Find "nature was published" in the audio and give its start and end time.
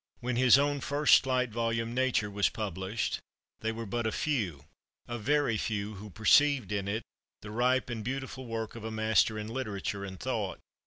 1.93-3.19